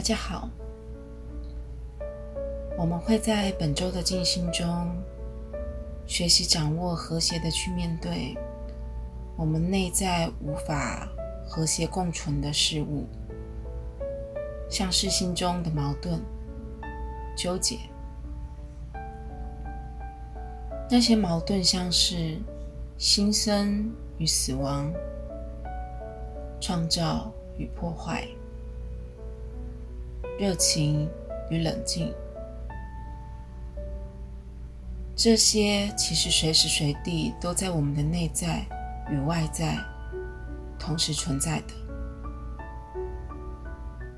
[0.00, 0.48] 大家好，
[2.78, 4.96] 我们会在本周的静心中
[6.06, 8.34] 学习掌握和谐的去面对
[9.36, 11.06] 我们内在无法
[11.46, 13.06] 和谐共存的事物，
[14.70, 16.18] 像是心中的矛盾、
[17.36, 17.76] 纠结。
[20.88, 22.38] 那些矛盾像是
[22.96, 24.90] 新生与死亡、
[26.58, 28.26] 创造与破坏。
[30.40, 31.06] 热情
[31.50, 32.10] 与冷静，
[35.14, 38.64] 这些其实随时随地都在我们的内在
[39.10, 39.76] 与外在
[40.78, 41.74] 同时存在的。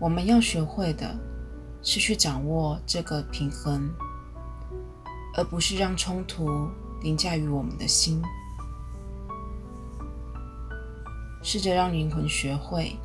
[0.00, 1.14] 我们要学会的
[1.82, 3.86] 是去掌握这个平衡，
[5.34, 6.48] 而不是让冲突
[7.02, 8.22] 凌驾于我们的心。
[11.42, 12.96] 试着让灵魂学会，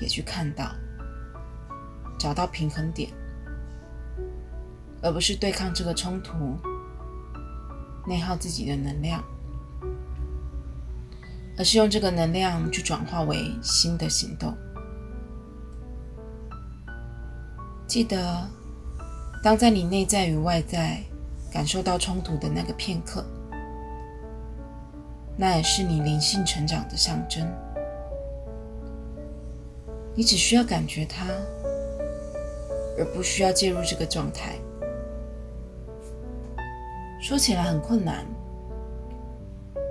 [0.00, 0.74] 也去看到。
[2.18, 3.10] 找到平衡点，
[5.02, 6.56] 而不是对抗这个冲突，
[8.06, 9.22] 内耗自己的能量，
[11.58, 14.56] 而是用这个能量去转化为新的行动。
[17.86, 18.48] 记得，
[19.42, 21.02] 当在你内在与外在
[21.52, 23.24] 感受到冲突的那个片刻，
[25.36, 27.46] 那也是你灵性成长的象征。
[30.14, 31.26] 你只需要感觉它。
[32.98, 34.56] 而不需要介入这个状态。
[37.20, 38.26] 说起来很困难，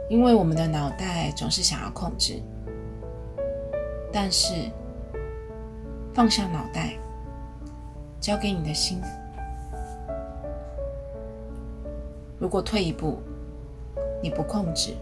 [0.09, 2.41] 因为我们的脑袋总是想要控制。
[4.13, 4.53] 但是，
[6.13, 6.93] 放下脑袋，
[8.21, 9.01] 交给你的心。
[12.39, 13.19] 如果退一步，
[14.21, 14.93] 你不控制，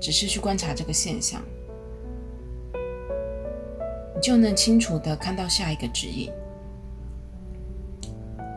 [0.00, 1.42] 只是去观察这个现象。
[4.18, 6.28] 你就能清楚的看到下一个指引，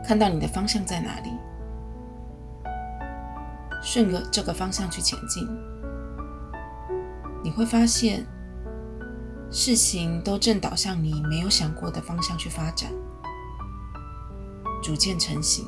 [0.04, 1.30] 看到你的方向在哪里，
[3.80, 5.48] 顺着这个方向去前进，
[7.44, 8.26] 你会发现
[9.52, 12.90] 事情都正导向你没有想过的方向去发展，
[14.82, 15.64] 逐渐成型。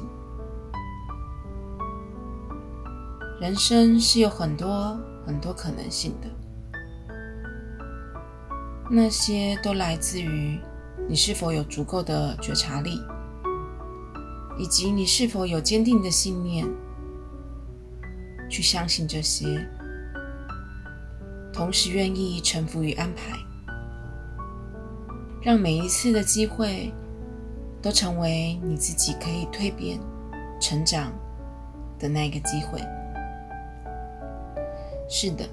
[3.41, 6.44] 人生是有很多很多可能性的。
[8.91, 10.59] 那些都来自于
[11.09, 13.01] 你是否有足够的觉察力，
[14.59, 16.67] 以及你是否有坚定的信念
[18.49, 19.67] 去相信这些，
[21.53, 23.37] 同时愿意臣服于安排，
[25.43, 26.93] 让每一次的机会
[27.81, 29.99] 都成为你自己可以蜕变、
[30.61, 31.11] 成长
[31.99, 32.81] 的那个机会。
[35.09, 35.45] 是的，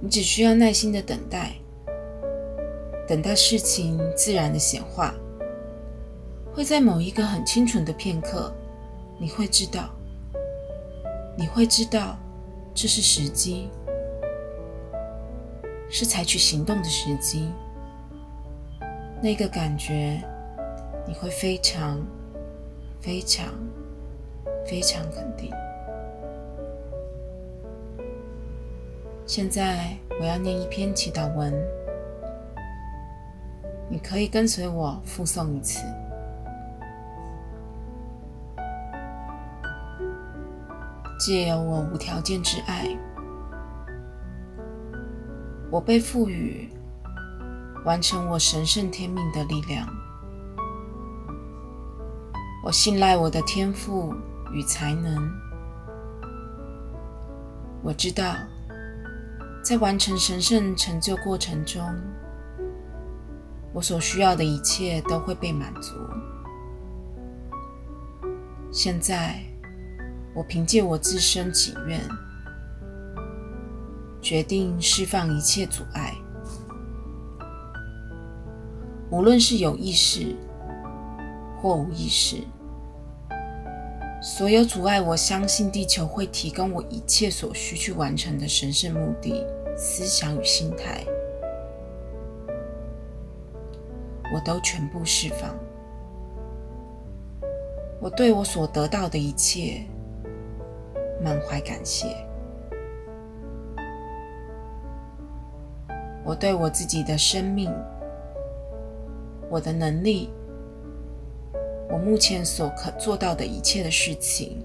[0.00, 1.56] 你只需要耐心的等待。
[3.12, 5.14] 等待事情自然的显化，
[6.54, 8.50] 会在某一个很清楚的片刻，
[9.18, 9.90] 你会知道，
[11.36, 12.16] 你会知道
[12.72, 13.68] 这是时机，
[15.90, 17.50] 是采取行动的时机。
[19.20, 20.18] 那个感觉，
[21.06, 22.00] 你会非常、
[22.98, 23.52] 非常、
[24.66, 25.52] 非常肯定。
[29.26, 31.52] 现在我要念一篇祈祷文。
[33.92, 35.84] 你可以跟随我复诵一次。
[41.20, 42.88] 借由我无条件之爱，
[45.70, 46.70] 我被赋予
[47.84, 49.86] 完成我神圣天命的力量。
[52.64, 54.14] 我信赖我的天赋
[54.54, 55.30] 与才能。
[57.82, 58.36] 我知道，
[59.62, 61.84] 在完成神圣成就过程中。
[63.72, 65.94] 我所需要的一切都会被满足。
[68.70, 69.40] 现在，
[70.34, 72.00] 我凭借我自身己愿，
[74.20, 76.14] 决定释放一切阻碍，
[79.10, 80.34] 无论是有意识
[81.60, 82.38] 或无意识，
[84.22, 89.46] 所有阻碍我相信地球会提供我一切所需去完成的神圣目的、
[89.76, 91.04] 思想与心态。
[94.32, 95.54] 我都全部释放。
[98.00, 99.82] 我对我所得到的一切
[101.22, 102.06] 满怀感谢。
[106.24, 107.72] 我对我自己的生命、
[109.50, 110.30] 我的能力、
[111.90, 114.64] 我目前所可做到的一切的事情，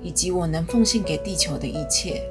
[0.00, 2.22] 以及我能奉献给地球的一切，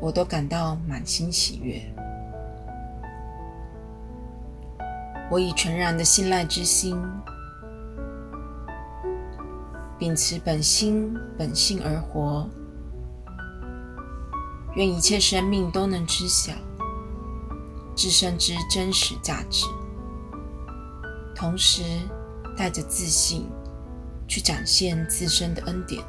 [0.00, 1.80] 我都感到满心喜悦。
[5.28, 6.96] 我以全然的信赖之心，
[9.98, 12.48] 秉持本心本性而活。
[14.76, 16.52] 愿一切生命都能知晓
[17.96, 19.66] 自身之真实价值，
[21.34, 21.82] 同时
[22.56, 23.48] 带着自信
[24.28, 26.04] 去展现自身的恩典，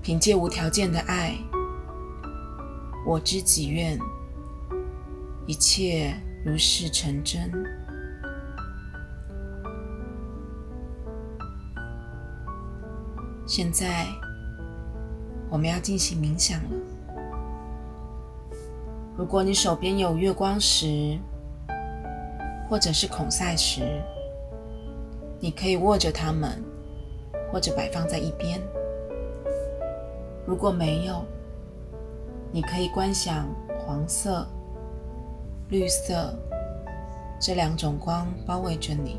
[0.00, 1.36] 凭借无条件的爱，
[3.04, 3.98] 我知己愿，
[5.46, 7.50] 一切如是成真。
[13.46, 14.06] 现在。
[15.50, 16.70] 我们要进行冥想了。
[19.18, 21.18] 如果你手边有月光石，
[22.70, 23.82] 或者是孔塞石，
[25.38, 26.52] 你可以握着它们，
[27.52, 28.58] 或者摆放在一边。
[30.46, 31.22] 如果没有，
[32.50, 33.46] 你可以观想
[33.78, 34.46] 黄色、
[35.72, 36.38] 绿色
[37.40, 39.18] 这两种光包围着你，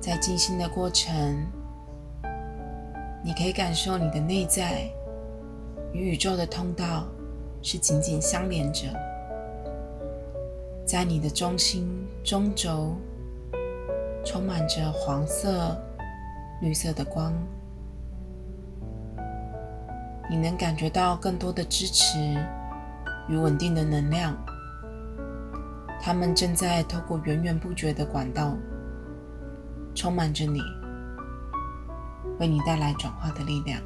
[0.00, 1.46] 在静心的过程。
[3.22, 4.88] 你可以感受你的内在
[5.92, 7.06] 与宇宙的通道
[7.60, 8.86] 是紧紧相连着，
[10.86, 12.96] 在你的中心中轴
[14.24, 15.76] 充满着黄色、
[16.62, 17.34] 绿色的光，
[20.30, 22.34] 你能感觉到更多的支持
[23.28, 24.34] 与稳定的能量，
[26.00, 28.56] 它们正在透过源源不绝的管道
[29.94, 30.60] 充满着你。
[32.38, 33.80] 为你带来转化的力量。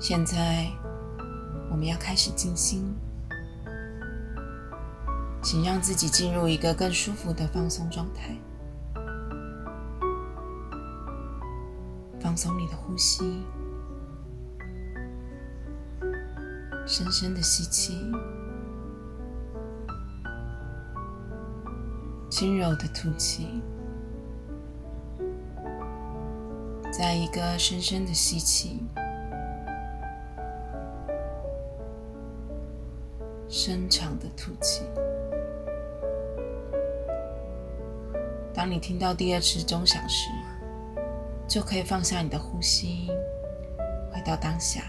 [0.00, 0.66] 现在，
[1.70, 2.96] 我们要开始静心，
[5.42, 8.34] 请让自己进入一个更舒服的放松状态，
[12.18, 13.42] 放松你的呼吸，
[16.92, 18.12] 深深的吸气，
[22.28, 23.62] 轻柔的吐气。
[26.92, 28.86] 再一个深深的吸气，
[33.48, 34.84] 深长的吐气。
[38.52, 40.28] 当你听到第二次钟响时，
[41.48, 43.08] 就可以放下你的呼吸，
[44.12, 44.82] 回到当下。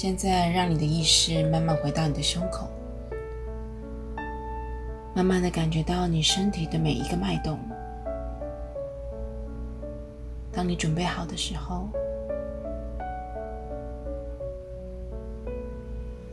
[0.00, 2.70] 现在，让你的意识慢慢回到你的胸口，
[5.12, 7.58] 慢慢的感觉到你身体的每一个脉动。
[10.52, 11.88] 当你准备好的时候，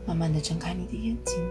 [0.06, 1.44] 慢慢的睁开你的眼睛。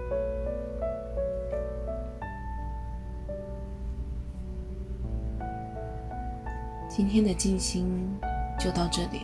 [6.88, 8.10] 今天的静心
[8.58, 9.20] 就到这里，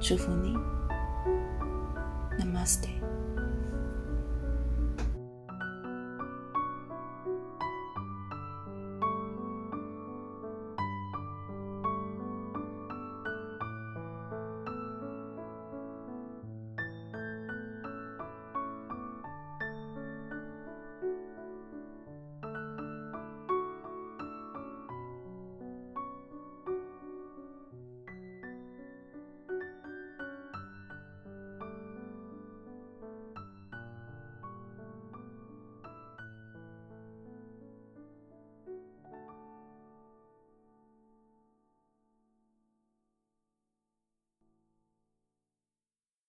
[0.00, 0.54] 祝福你。
[2.38, 3.03] Namaste.